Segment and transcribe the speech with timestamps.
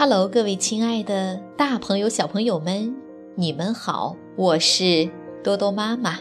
[0.00, 2.94] Hello，各位亲爱的大朋友、小朋友们，
[3.34, 5.10] 你们好，我是
[5.42, 6.20] 多多妈妈。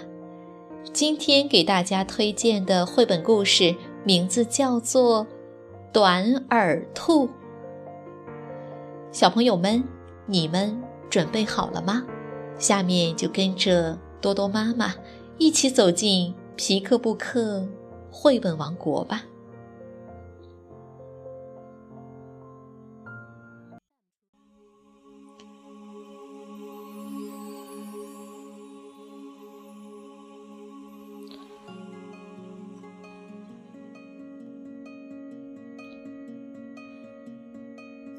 [0.91, 5.25] 今天给大家推荐的绘本故事名字叫做
[5.93, 7.27] 《短耳兔》。
[9.11, 9.83] 小朋友们，
[10.25, 12.03] 你们准备好了吗？
[12.57, 14.95] 下面就跟着多多妈妈
[15.37, 17.63] 一起走进皮克布克
[18.09, 19.21] 绘本王国吧。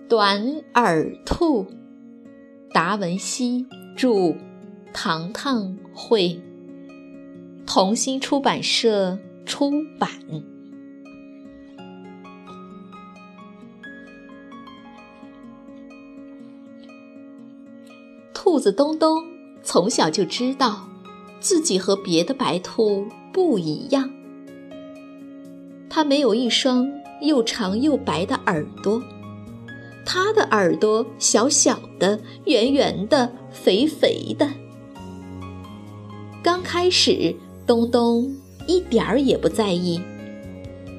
[0.08, 1.66] 短耳兔，
[2.72, 4.34] 达文西著，
[4.90, 6.40] 糖糖绘，
[7.66, 10.08] 童心出版社出版。
[18.32, 19.22] 兔子东东
[19.62, 20.88] 从小就知道
[21.38, 24.10] 自己和别的白兔不一样，
[25.90, 29.02] 它没有一双又长又白的耳朵。
[30.10, 34.48] 它的耳朵小小的、圆圆的、肥肥的。
[36.42, 38.34] 刚开始，东东
[38.66, 40.00] 一点儿也不在意。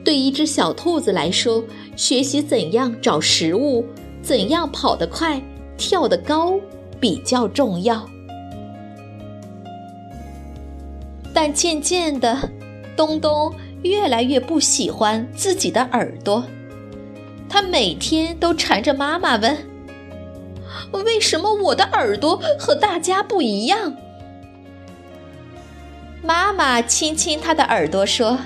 [0.05, 1.63] 对一只小兔子来说，
[1.95, 3.83] 学习怎样找食物、
[4.21, 5.41] 怎样跑得快、
[5.75, 6.59] 跳得高
[6.99, 8.07] 比较重要。
[11.33, 12.47] 但渐渐的，
[12.95, 13.51] 东东
[13.81, 16.43] 越来越不喜欢自己的耳朵。
[17.49, 19.67] 他每天都缠着妈妈问
[21.03, 23.95] ：“为什么我的耳朵和大家不一样？”
[26.21, 28.37] 妈妈亲亲他的耳朵说：“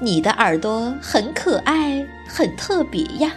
[0.00, 3.32] 你的耳朵很可爱，很特别呀。”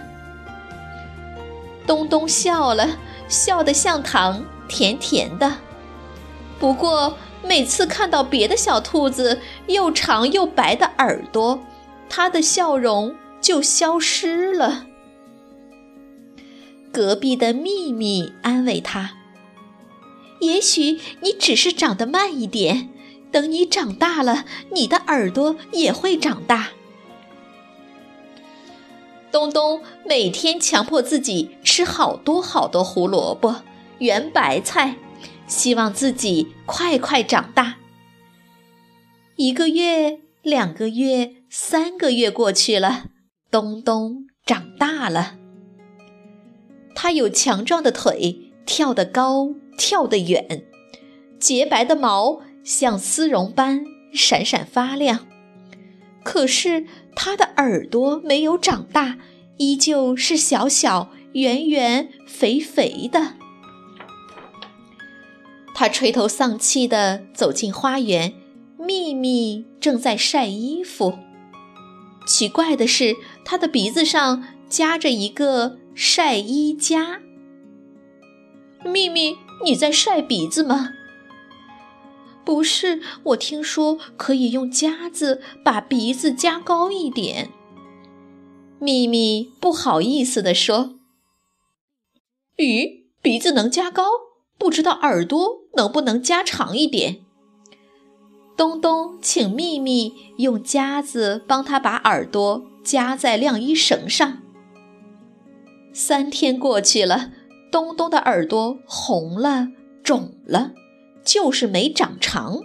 [1.85, 2.87] 东东笑了
[3.27, 5.57] 笑得像糖，甜甜的。
[6.59, 11.59] 不过每次看到别的小兔子又长又白的耳朵，
[12.07, 13.13] 他的笑容。
[13.43, 14.87] 就消失了。
[16.91, 19.17] 隔壁的秘密安慰他
[20.39, 22.89] ：“也许你只是长得慢一点，
[23.31, 26.69] 等你长大了，你的耳朵也会长大。”
[29.29, 33.63] 东东每天强迫自己吃好多好多胡萝卜、
[33.97, 34.95] 圆白菜，
[35.47, 37.75] 希望自己快快长大。
[39.35, 43.05] 一个月、两个月、三个月过去了。
[43.53, 45.35] 东东长大了，
[46.95, 50.65] 他有强壮的腿，跳得高，跳得远，
[51.39, 55.27] 洁白的毛像丝绒般闪闪发亮。
[56.23, 59.19] 可是他的耳朵没有长大，
[59.57, 63.33] 依旧是小小、圆圆、肥肥的。
[65.75, 68.33] 他垂头丧气地走进花园，
[68.79, 71.19] 秘密正在晒衣服。
[72.25, 77.21] 奇怪的是，他的鼻子上夹着一个晒衣夹。
[78.83, 80.89] 秘密，你在晒鼻子吗？
[82.45, 87.49] 不是，我听说可以用夹子把鼻子夹高一点。
[88.79, 90.95] 秘密不好意思地说
[92.59, 94.03] ：“咦，鼻子能夹高，
[94.57, 97.21] 不知道耳朵能不能夹长一点？”
[98.57, 104.39] 东东请秘密用夹子帮他把耳朵夹在晾衣绳上。
[105.93, 107.31] 三天过去了，
[107.71, 109.69] 东东的耳朵红了、
[110.03, 110.73] 肿了，
[111.23, 112.61] 就是没长长。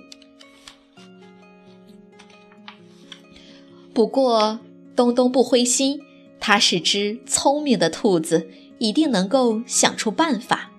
[3.93, 4.61] 不过
[4.95, 6.01] 东东不灰心，
[6.41, 8.49] 他是只聪明的兔子，
[8.79, 10.71] 一定能够想出办法。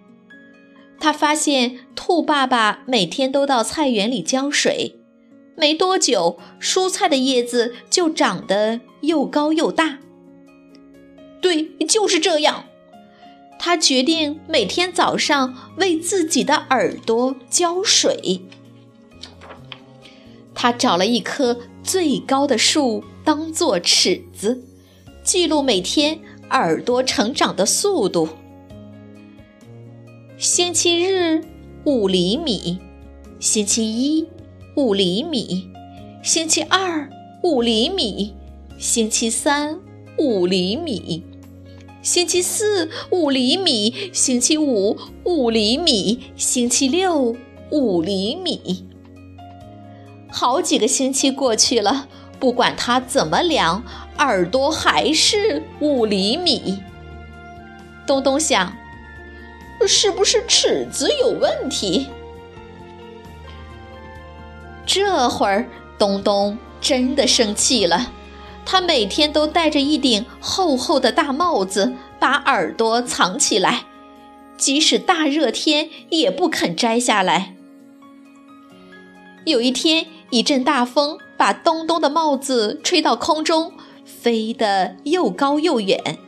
[1.00, 5.00] 他发现兔爸爸每天都到菜园里浇水。
[5.56, 9.99] 没多久，蔬菜的叶子就长得又高又大。
[11.41, 12.66] 对，就是这样。
[13.57, 18.41] 他决定每天早上为自己的耳朵浇水。
[20.53, 24.63] 他找了一棵最高的树当做尺子，
[25.23, 26.19] 记录每天
[26.51, 28.29] 耳朵成长的速度。
[30.37, 31.43] 星期日
[31.85, 32.79] 五厘米，
[33.40, 34.28] 星期一。
[34.75, 35.69] 五厘米，
[36.23, 37.09] 星期二
[37.43, 38.34] 五厘米，
[38.79, 39.78] 星期三
[40.17, 41.26] 五厘米，
[42.02, 47.35] 星期四五厘米，星期五五厘米，星期六
[47.72, 48.87] 五厘米。
[50.31, 52.08] 好几个星期过去了，
[52.40, 53.84] 不管他怎么量，
[54.17, 56.79] 耳朵还是五厘米。
[58.08, 58.73] 东东想，
[59.85, 62.08] 是不是尺子有问题？
[64.85, 65.67] 这会儿，
[65.97, 68.14] 东东真的生气了。
[68.72, 73.86] 他每天都戴着一顶厚厚的大帽子，把耳朵藏起来，
[74.58, 77.56] 即使大热天也不肯摘下来。
[79.46, 83.74] 有一天，一阵大风把东东的帽子吹到空中，
[84.06, 86.20] 飞得又高又远。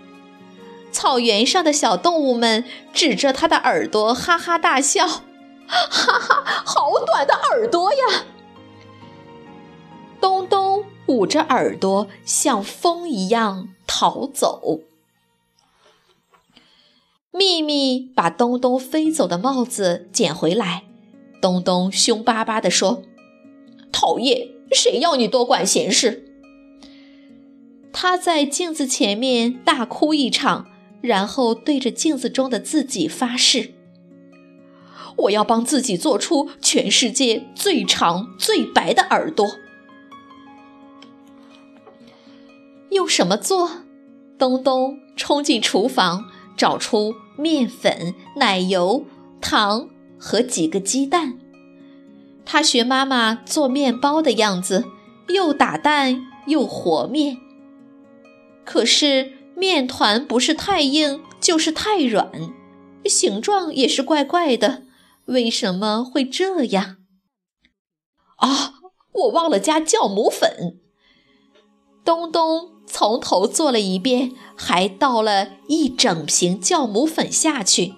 [0.91, 5.05] 草原上的小动物们指着他的耳朵哈哈大笑
[5.69, 8.25] ：“哈哈，好短的耳朵呀！”
[10.19, 14.79] 东东捂着耳朵，像风一样逃走。
[17.31, 20.83] 秘密把东东飞走的帽子捡回来。
[21.41, 23.03] 东东凶巴巴地说
[23.91, 26.25] ：“讨厌，谁要你多管闲事？”
[27.93, 30.67] 他在镜子前面大哭一场。
[31.01, 33.73] 然后对着镜子中的自己发誓
[35.17, 39.47] ：“我要帮自己做出全世界最长最白的耳朵。”
[42.91, 43.71] 用什么做？
[44.37, 49.05] 东东冲进厨房，找出面粉、奶油、
[49.41, 51.39] 糖和几个鸡蛋。
[52.45, 54.85] 他学妈妈做面包的样子，
[55.29, 57.37] 又打蛋又和面。
[58.63, 59.33] 可是。
[59.53, 62.31] 面团不是太硬就是太软，
[63.05, 64.83] 形状也是怪怪的，
[65.25, 66.95] 为什么会这样？
[68.37, 68.73] 啊，
[69.11, 70.80] 我忘了加酵母粉。
[72.03, 77.93] 东东从头做了一遍，还倒了一整瓶酵母粉下去。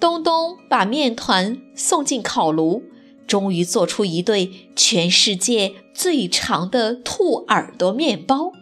[0.00, 2.82] 东东把面团送进烤炉，
[3.26, 8.52] 终于做出一对全世界最长的兔耳朵面包。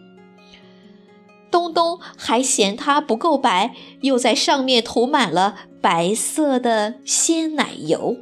[1.49, 8.15] 东东还嫌它不够白，又在上面涂满了白色的鲜奶油。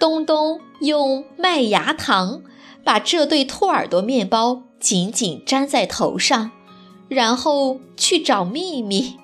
[0.00, 2.42] 东东用麦芽糖
[2.88, 6.52] 把这对兔耳朵面包紧紧粘在头上，
[7.08, 9.18] 然后去找秘密。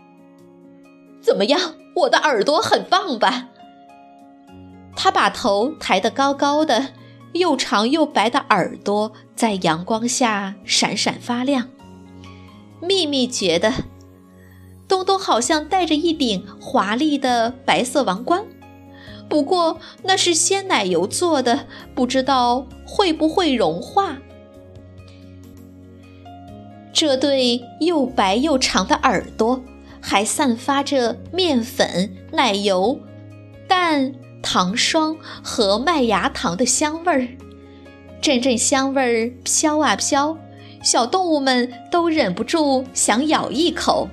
[1.22, 3.49] 怎么样，我的耳朵很棒吧？
[4.94, 6.88] 他把头抬得高高的，
[7.32, 11.70] 又长又白的耳朵在阳光下闪闪发亮。
[12.82, 13.72] 秘密觉得，
[14.87, 18.44] 东东好像戴着一顶华丽的白色王冠，
[19.35, 24.19] 不过那是鲜奶油做的，不知道会不会融化。
[26.93, 29.61] 这对又白又长的耳朵，
[30.01, 33.01] 还散发着面粉、奶油、
[33.67, 37.27] 蛋、糖霜和麦芽糖的香味儿，
[38.21, 40.39] 阵阵香味儿飘啊飘。
[40.81, 44.09] 小动物们都忍不住想咬一口。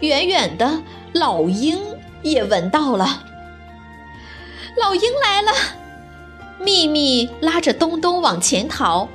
[0.00, 0.82] 远远的，
[1.12, 1.78] 老鹰
[2.24, 3.26] 也闻到了。
[4.76, 5.52] 老鹰来了！
[6.58, 9.08] 秘密拉着东东往前逃，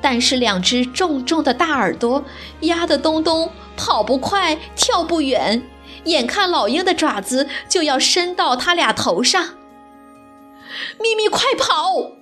[0.00, 2.24] 但是两只重重的大耳朵
[2.60, 5.62] 压得东东跑不快，跳不远，
[6.04, 9.50] 眼看老鹰的爪子就要伸到他俩头上。
[11.00, 12.12] 秘密，快跑！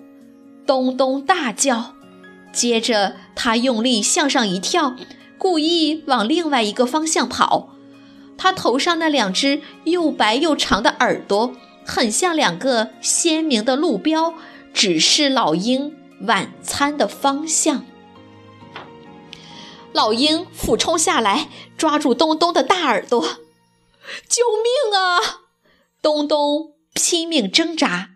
[0.67, 1.95] 东东大叫。
[2.53, 4.95] 接着，他用力向上一跳，
[5.39, 7.71] 故意往另外一个方向跑。
[8.37, 11.53] 他头上那两只又白又长的耳朵，
[11.85, 14.35] 很像两个鲜明的路标，
[14.73, 17.85] 指示老鹰晚餐的方向。
[19.93, 23.21] 老鹰俯冲下来，抓住东东的大耳朵，
[24.27, 25.43] 救命啊！
[26.01, 28.13] 东东拼命挣扎，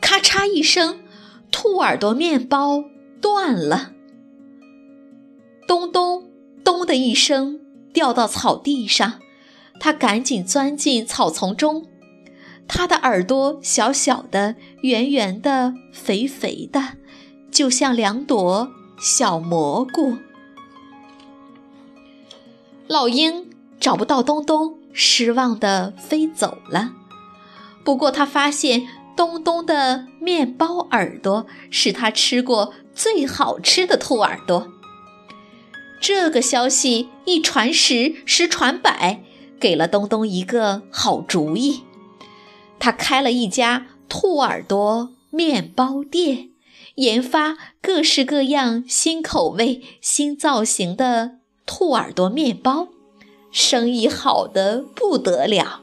[0.00, 1.00] 咔嚓一声，
[1.50, 2.84] 兔耳朵面包。
[3.20, 3.94] 断了，
[5.66, 6.30] 咚咚
[6.62, 7.58] 咚的一声，
[7.92, 9.18] 掉到草地上。
[9.80, 11.87] 他赶紧钻进草丛中。
[12.68, 16.98] 它的耳朵小小的、圆圆的、肥肥的，
[17.50, 18.70] 就像两朵
[19.00, 20.18] 小蘑菇。
[22.86, 26.92] 老鹰找不到东东，失望地飞走了。
[27.82, 28.86] 不过他发现。
[29.18, 34.68] 东东的面包耳朵是他吃过最好吃的兔耳朵。
[36.00, 39.24] 这个消息一传十，十传百，
[39.58, 41.82] 给了东东一个好主意。
[42.88, 46.48] 他开了一家兔耳朵面包店，
[46.94, 51.32] 研发各式各样新口味、新造型的
[51.66, 52.88] 兔耳朵面包，
[53.50, 55.82] 生意好的不得了。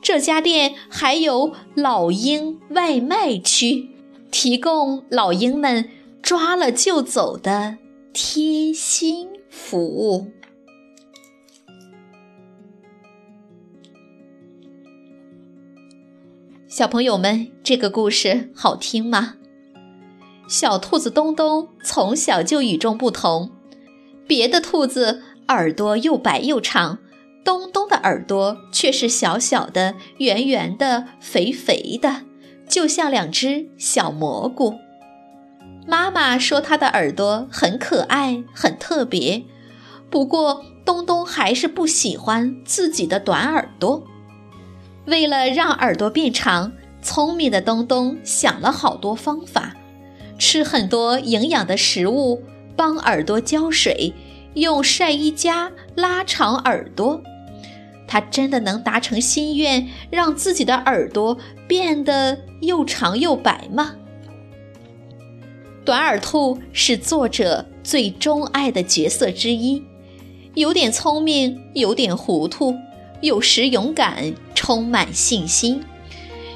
[0.00, 3.90] 这家店还有老鹰外卖区，
[4.30, 5.90] 提供老鹰们
[6.22, 7.76] 抓了就走的
[8.14, 10.28] 贴心服务。
[16.70, 19.34] 小朋友们，这个故事好听吗？
[20.48, 23.50] 小兔子东东从小就与众不同，
[24.24, 26.98] 别的兔子耳朵又白又长，
[27.44, 32.20] 东东的耳朵却是小小的、圆圆的、肥肥的，
[32.68, 34.76] 就像两只小蘑菇。
[35.88, 39.42] 妈妈说它的耳朵很可爱、很特别，
[40.08, 44.06] 不过东东还是不喜欢自己的短耳朵。
[45.10, 49.74] 为了让耳朵变长，聪明的东东想了好多方法：
[50.38, 52.44] 吃很多营养的食物，
[52.76, 54.14] 帮耳朵浇水，
[54.54, 57.20] 用晒衣夹拉长耳朵。
[58.06, 61.36] 他真的能达成心愿，让自己的耳朵
[61.66, 63.96] 变得又长又白吗？
[65.84, 69.82] 短耳兔是作者最钟爱的角色之一，
[70.54, 72.76] 有点聪明，有点糊涂，
[73.20, 74.34] 有时勇敢。
[74.62, 75.82] 充满信心，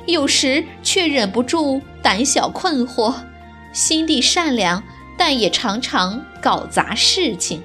[0.06, 3.14] 有时却忍不住胆小困惑；
[3.72, 4.80] 心地善良，
[5.16, 7.62] 但也常常搞砸事情。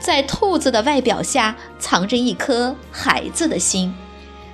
[0.00, 3.94] 在兔子的外表下，藏着一颗孩子的心，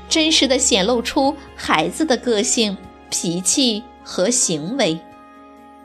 [0.07, 2.77] 真实的显露出孩子的个性、
[3.11, 5.01] 脾气和行为，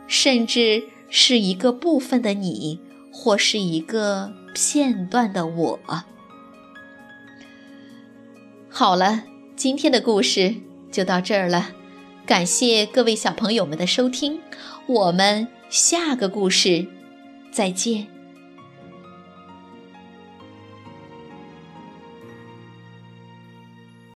[0.08, 2.82] 甚至是一个部分的你，
[3.14, 5.80] 或是一个片段的我。
[8.70, 9.24] 好了，
[9.56, 10.56] 今天的故事
[10.92, 11.70] 就到这儿了，
[12.26, 14.40] 感谢各位小朋友们的收听，
[14.88, 16.86] 我们下个故事
[17.52, 18.17] 再见。